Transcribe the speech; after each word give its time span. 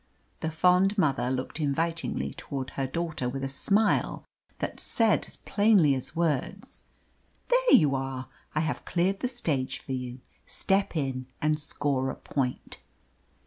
The 0.39 0.49
fond 0.49 0.97
mother 0.97 1.29
looked 1.29 1.59
invitingly 1.59 2.33
towards 2.33 2.71
her 2.71 2.87
daughter 2.87 3.29
with 3.29 3.43
a 3.43 3.47
smile 3.47 4.25
that 4.57 4.79
said 4.79 5.25
as 5.27 5.37
plainly 5.37 5.93
as 5.93 6.15
words 6.15 6.85
"There 7.49 7.75
you 7.77 7.93
are! 7.93 8.27
I 8.55 8.61
have 8.61 8.83
cleared 8.83 9.19
the 9.19 9.27
stage 9.27 9.77
for 9.77 9.91
you 9.91 10.21
step 10.47 10.95
in 10.95 11.27
and 11.39 11.59
score 11.59 12.09
a 12.09 12.15
point." 12.15 12.79